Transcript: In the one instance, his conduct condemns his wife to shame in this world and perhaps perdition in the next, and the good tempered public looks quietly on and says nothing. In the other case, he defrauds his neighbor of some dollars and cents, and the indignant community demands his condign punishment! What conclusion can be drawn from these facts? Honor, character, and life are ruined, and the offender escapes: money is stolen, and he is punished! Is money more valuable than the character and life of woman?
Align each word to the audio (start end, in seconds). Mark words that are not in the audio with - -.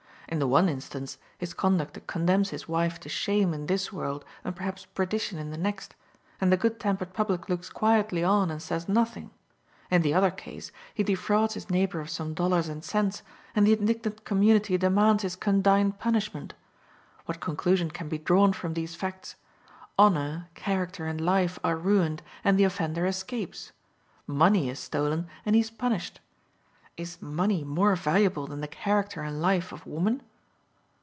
In 0.27 0.39
the 0.39 0.47
one 0.47 0.69
instance, 0.69 1.17
his 1.37 1.53
conduct 1.53 2.07
condemns 2.07 2.51
his 2.51 2.65
wife 2.65 3.01
to 3.01 3.09
shame 3.09 3.53
in 3.53 3.65
this 3.65 3.91
world 3.91 4.23
and 4.45 4.55
perhaps 4.55 4.85
perdition 4.85 5.37
in 5.37 5.49
the 5.51 5.57
next, 5.57 5.93
and 6.39 6.49
the 6.49 6.55
good 6.55 6.79
tempered 6.79 7.11
public 7.13 7.49
looks 7.49 7.69
quietly 7.69 8.23
on 8.23 8.49
and 8.49 8.61
says 8.61 8.87
nothing. 8.87 9.31
In 9.89 10.03
the 10.03 10.13
other 10.13 10.31
case, 10.31 10.71
he 10.93 11.03
defrauds 11.03 11.55
his 11.55 11.69
neighbor 11.69 11.99
of 11.99 12.09
some 12.09 12.33
dollars 12.33 12.69
and 12.69 12.81
cents, 12.81 13.23
and 13.53 13.67
the 13.67 13.73
indignant 13.73 14.23
community 14.23 14.77
demands 14.77 15.23
his 15.23 15.35
condign 15.35 15.91
punishment! 15.91 16.53
What 17.25 17.41
conclusion 17.41 17.91
can 17.91 18.07
be 18.07 18.17
drawn 18.17 18.53
from 18.53 18.73
these 18.73 18.95
facts? 18.95 19.35
Honor, 19.99 20.47
character, 20.55 21.05
and 21.07 21.19
life 21.19 21.59
are 21.61 21.75
ruined, 21.75 22.23
and 22.45 22.57
the 22.57 22.63
offender 22.63 23.05
escapes: 23.05 23.73
money 24.27 24.69
is 24.69 24.79
stolen, 24.79 25.27
and 25.45 25.55
he 25.55 25.61
is 25.61 25.69
punished! 25.69 26.21
Is 26.97 27.19
money 27.21 27.63
more 27.63 27.95
valuable 27.95 28.47
than 28.47 28.59
the 28.59 28.67
character 28.67 29.21
and 29.21 29.41
life 29.41 29.71
of 29.71 29.87
woman? 29.87 30.21